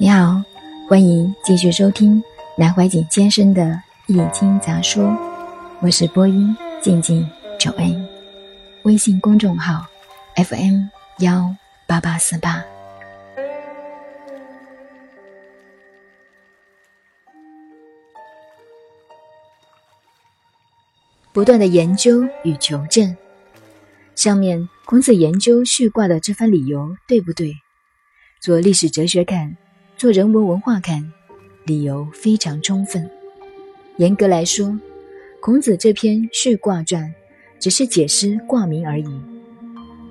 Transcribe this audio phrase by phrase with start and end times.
[0.00, 0.42] 你好，
[0.88, 2.22] 欢迎继续收听
[2.56, 3.62] 南怀瑾先生的
[4.06, 5.04] 《易经杂说》，
[5.80, 7.28] 我是播音静静
[7.58, 8.08] 九恩，
[8.84, 9.84] 微信公众号
[10.36, 10.84] FM
[11.18, 11.54] 幺
[11.86, 12.64] 八八四八。
[21.32, 23.16] 不断的研究与求证，
[24.16, 27.52] 上面孔子研究序卦的这番理由对不对？
[28.40, 29.54] 做历史哲学看。
[29.98, 31.12] 做人文文化看，
[31.66, 33.06] 理由非常充分。
[33.98, 34.80] 严格来说，
[35.42, 37.12] 孔子这篇序卦传
[37.60, 39.04] 只是解释卦名而已。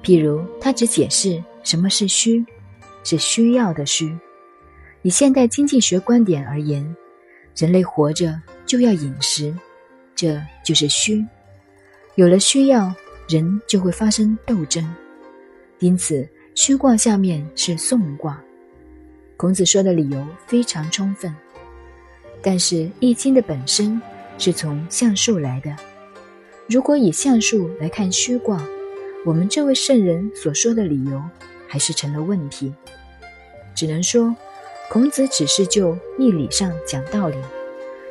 [0.04, 2.46] 譬如，他只解释什么是需，
[3.04, 4.16] 是需要的需。
[5.02, 6.96] 以现代经济学观点而言，
[7.56, 9.52] 人类活着就要饮食，
[10.14, 11.26] 这就是需。
[12.14, 12.94] 有了需要，
[13.28, 14.88] 人就会发生斗争。
[15.80, 18.42] 因此，虚卦下面是讼卦。
[19.36, 21.34] 孔子说的理由非常充分，
[22.42, 24.02] 但是《易经》的本身
[24.40, 25.76] 是从象数来的。
[26.68, 28.60] 如果以象数来看虚卦，
[29.24, 31.22] 我们这位圣人所说的理由
[31.68, 32.74] 还是成了问题。
[33.76, 34.36] 只能说，
[34.90, 37.38] 孔子只是就义理上讲道理，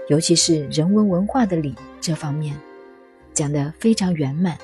[0.08, 2.54] 尤其是人文文化的理这方面，
[3.34, 4.56] 讲得非常圆满。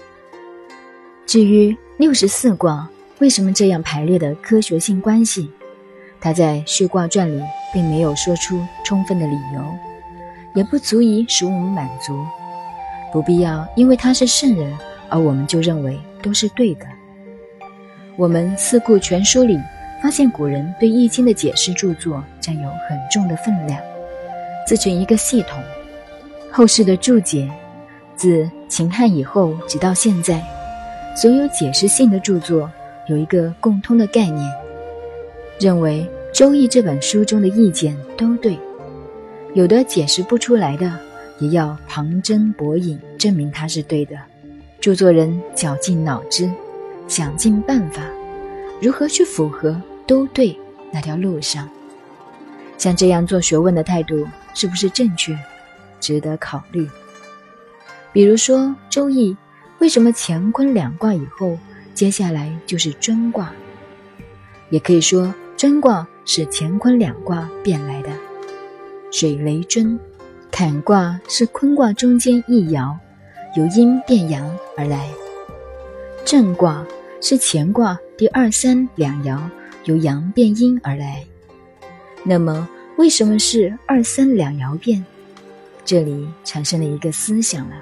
[1.27, 5.51] 至于六十四卦为什么这样排列的科学性关系？
[6.21, 7.43] 他在《序卦传》里
[7.73, 9.65] 并没有说出充分的理由，
[10.55, 12.25] 也不足以使我们满足。
[13.13, 14.77] 不必要因为他是圣人，
[15.09, 16.87] 而我们就认为都是对的。
[18.17, 19.59] 我们《四库全书》里
[20.03, 23.81] 发现，古人对《易经》的解释著作占有很重的分量，
[24.67, 25.61] 自成一个系统。
[26.51, 27.51] 后世的注解，
[28.15, 30.43] 自秦汉以后直到现在，
[31.15, 32.71] 所有解释性的著作
[33.09, 34.51] 有一个共通的概念。
[35.61, 38.59] 认为《周易》这本书中的意见都对，
[39.55, 40.91] 有的解释不出来的，
[41.39, 44.17] 也要旁征博引证明它是对的。
[44.81, 46.51] 著作人绞尽脑汁，
[47.07, 48.03] 想尽办法，
[48.81, 50.59] 如何去符合都对
[50.91, 51.69] 那条路上。
[52.79, 55.39] 像这样做学问的态度是不是正确？
[56.01, 56.89] 值得考虑。
[58.13, 58.59] 比如说
[58.91, 59.31] 《周易》，
[59.83, 61.59] 为什么乾坤两卦以后，
[61.93, 63.53] 接下来就是尊卦？
[64.71, 65.35] 也可以说。
[65.57, 68.09] 贞卦是乾坤两卦变来的，
[69.13, 69.99] 水雷尊，
[70.53, 72.97] 坎卦是坤卦中间一爻，
[73.57, 75.09] 由阴变阳而来。
[76.25, 76.85] 震卦
[77.21, 79.41] 是乾卦第二三两爻，
[79.85, 81.25] 由阳变阴而来。
[82.25, 85.05] 那么，为什么是二三两爻变？
[85.85, 87.77] 这里产生了一个思想了。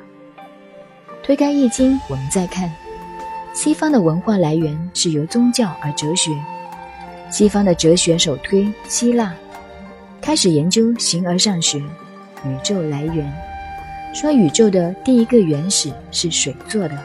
[1.31, 2.69] 推开《易经》，我们再看，
[3.53, 6.33] 西方的文化来源是由宗教而哲学。
[7.31, 9.33] 西方的哲学首推希腊，
[10.21, 13.33] 开始研究形而上学，宇宙来源，
[14.13, 16.99] 说宇宙的第一个原始是水做的，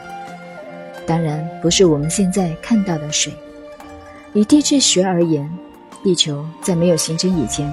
[1.06, 3.32] 当然不是我们现在看到的水。
[4.32, 5.48] 以地质学而言，
[6.02, 7.72] 地球在没有形成以前，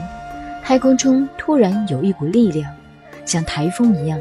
[0.61, 2.71] 太空中突然有一股力量，
[3.25, 4.19] 像台风一样，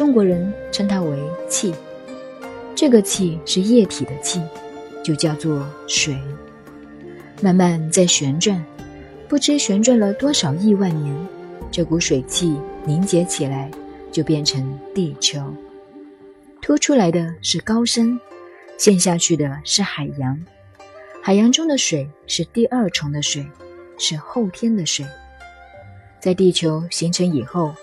[0.00, 1.74] 中国人称它为气，
[2.74, 4.40] 这个气是液体的气，
[5.04, 6.16] 就叫做水。
[7.42, 8.64] 慢慢在旋转，
[9.28, 11.14] 不知旋转了多少亿万年，
[11.70, 12.56] 这股水汽
[12.86, 13.70] 凝结起来，
[14.10, 15.38] 就变成地球。
[16.62, 18.18] 凸出来的是高山，
[18.78, 20.42] 陷下去的是海洋。
[21.20, 23.46] 海洋中的水是第二重的水，
[23.98, 25.04] 是后天的水，
[26.18, 27.74] 在地球形成以后，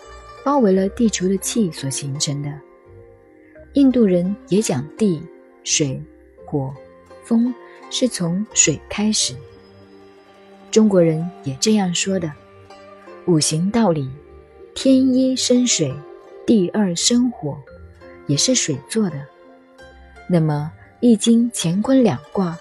[0.47, 2.50] 包围了地球的气所形成的。
[3.74, 5.22] 印度人也讲地、
[5.66, 6.02] 水、
[6.46, 6.74] 火、
[7.22, 7.53] 风。
[7.90, 9.34] 是从水开始，
[10.72, 12.31] 中国人也这样说的。
[13.25, 14.09] 五行道理，
[14.74, 15.94] 天一生水，
[16.46, 17.57] 地二生火，
[18.25, 19.25] 也是水做的。
[20.30, 20.71] 那么
[21.01, 22.57] 《易经》乾坤两卦，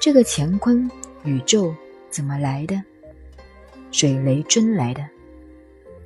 [0.00, 0.90] 这个乾坤
[1.24, 1.74] 宇宙
[2.08, 2.82] 怎么来的？
[3.92, 5.02] 水雷尊来的。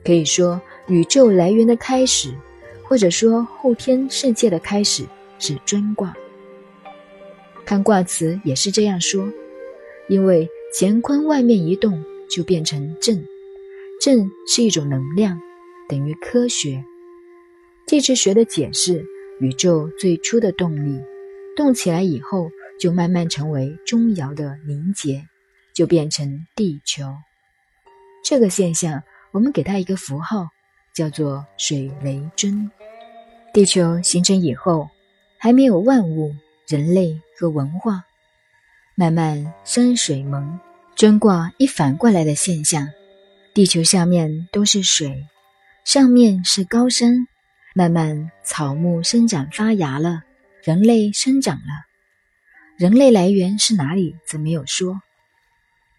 [0.04, 0.60] 可以说，
[0.90, 2.34] 宇宙来源的开始，
[2.82, 5.06] 或者说后天世界的开始，
[5.38, 6.12] 是尊卦。
[7.64, 9.32] 看卦辞也是这样说，
[10.08, 13.24] 因为乾坤外面一动就变成震，
[14.00, 15.40] 震是一种能量，
[15.88, 16.84] 等于科学。
[17.86, 19.06] 地质学的解释，
[19.38, 21.00] 宇宙最初的动力，
[21.56, 22.50] 动起来以后
[22.80, 25.24] 就慢慢成为中爻的凝结，
[25.72, 27.04] 就变成地球。
[28.24, 30.48] 这个现象，我们给它一个符号，
[31.00, 32.70] 叫做水雷尊。
[33.54, 34.90] 地球形成以后，
[35.38, 36.36] 还没有万物。
[36.68, 38.04] 人类和文化，
[38.94, 40.60] 慢慢山水蒙，
[40.94, 42.86] 专卦一反过来的现象。
[43.54, 45.26] 地球下面都是水，
[45.84, 47.26] 上面是高山。
[47.74, 50.22] 慢慢草木生长发芽了，
[50.62, 51.86] 人类生长了。
[52.76, 54.16] 人类来源是哪里？
[54.26, 55.00] 则没有说。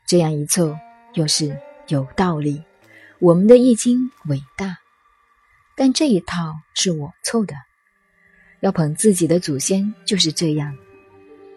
[0.06, 0.78] 这样一凑，
[1.16, 1.58] 又是
[1.88, 2.64] 有道理。
[3.20, 4.78] 我们的易经伟大，
[5.82, 7.56] 但这一套是我凑的。
[8.60, 10.72] 要捧自己的祖先就是这样，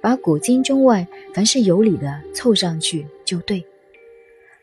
[0.00, 3.62] 把古今中外凡是有理的凑上去就对。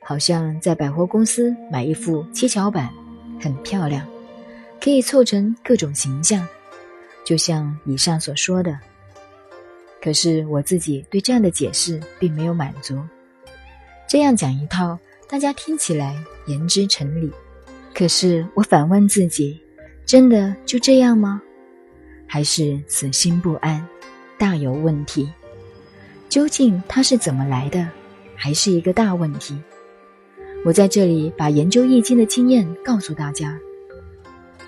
[0.02, 2.92] 好像在百货公司买一副七巧板，
[3.40, 4.04] 很漂亮，
[4.82, 6.44] 可以凑成各种形象，
[7.24, 8.76] 就像以上所说的。
[10.02, 13.00] 可是我自己对这样的解释并没有满足。
[14.10, 14.98] 这样讲一套，
[15.30, 17.32] 大家听起来言之成理。
[17.94, 19.60] 可是我反问自己：
[20.06, 21.42] 真的就这样吗？
[22.26, 23.86] 还是死心不安，
[24.38, 25.30] 大有问题？
[26.30, 27.88] 究竟它是怎么来的，
[28.36, 29.58] 还是一个大问题？
[30.64, 33.60] 我在这里把研究易经的经验告诉大家，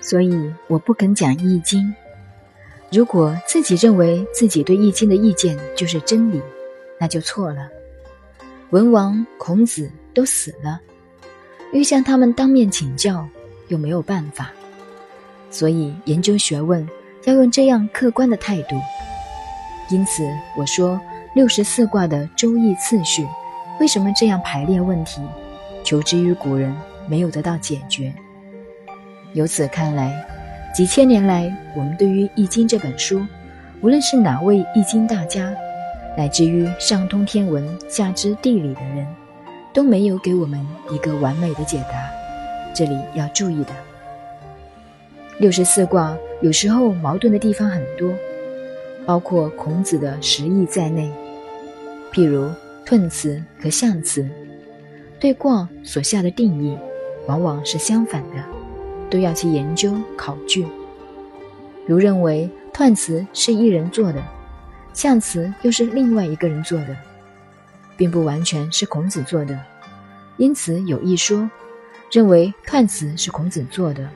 [0.00, 1.92] 所以我不肯讲易经。
[2.92, 6.40] 如果自己认为自己对易经的意见就是真理，
[7.00, 7.68] 那就错了。
[8.70, 10.80] 文王、孔子都死了，
[11.74, 13.28] 欲向他们当面请教，
[13.66, 14.52] 又没有办法。
[15.50, 16.88] 所以研究学问
[17.24, 18.76] 要用这样客观的态度。
[19.90, 20.24] 因此
[20.56, 21.00] 我说，
[21.34, 23.26] 六十四卦的周易次序
[23.80, 24.80] 为什么这样排列？
[24.80, 25.20] 问题
[25.82, 26.72] 求之于古人，
[27.08, 28.14] 没有得到解决。
[29.32, 30.24] 由此看来，
[30.72, 33.20] 几千年来，我们对于《易经》这本书，
[33.80, 35.52] 无论是哪位易经大家。
[36.16, 39.04] 乃至于上通天文下知地理的人，
[39.74, 42.08] 都没有给我们一个完美的解答。
[42.74, 43.70] 这里要注意的，
[45.38, 48.10] 六十四卦有时候矛盾的地方很多，
[49.04, 51.12] 包括孔子的十义在内。
[52.12, 52.48] 譬如
[52.86, 54.28] 彖辞和象辞，
[55.18, 56.78] 对卦所下的定义
[57.26, 58.36] 往往是相反的，
[59.10, 60.64] 都要去研究考据。
[61.86, 64.22] 如认为彖辞是一人做的。
[64.92, 66.96] 象辞又是另外一个人做的，
[67.96, 69.58] 并不完全是孔子做的，
[70.36, 71.50] 因此有一说，
[72.10, 74.08] 认为彖辞是孔子做的，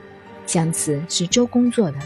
[0.45, 1.97] 象辞是周公做的。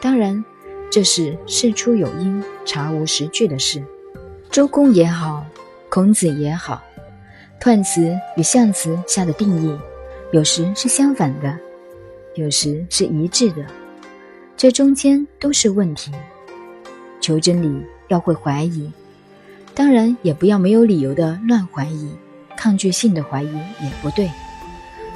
[0.00, 0.44] 当然，
[0.90, 3.82] 这是事出有因、查无实据的事。
[4.50, 5.44] 周公也好，
[5.88, 6.82] 孔子也好，
[7.60, 9.76] 彖辞与象辞下的定义，
[10.32, 11.58] 有时是相反的，
[12.34, 13.66] 有时是一致的，
[14.56, 16.12] 这中间都是问题。
[17.20, 18.90] 求真理要会怀疑，
[19.78, 22.10] 当然也不要没有理由的乱怀疑，
[22.56, 24.28] 抗拒性的怀疑也不对，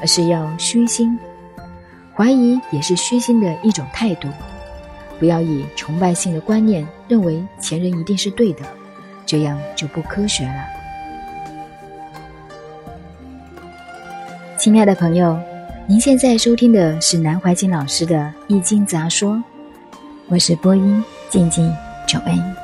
[0.01, 1.19] 而是要虚心。
[2.15, 4.29] 怀疑也是虚心的一种态度，
[5.19, 8.63] 不要以崇拜性的观念认为前人一定是对的，
[9.27, 10.65] 这样就不科学了。
[14.57, 15.37] 亲爱的朋友，
[15.89, 18.17] 您现在收听的是南怀瑾老师的
[18.47, 19.35] 《易经杂说》，
[20.29, 21.75] 我是播音静静。
[22.07, 22.55] 九 N，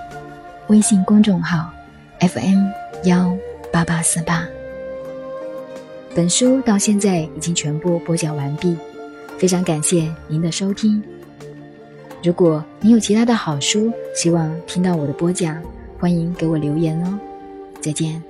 [0.68, 1.72] 微信公众号
[2.20, 2.58] FM
[3.04, 3.36] 幺
[3.72, 4.44] 八八四八。
[6.16, 8.76] 本书到现在已经全部播讲完毕，
[9.38, 11.00] 非常感谢您的收听。
[12.24, 15.62] 如果您有其他的好书，希望听到我的播讲，
[15.98, 17.18] 欢迎给我留言哦。
[17.80, 18.20] 再见。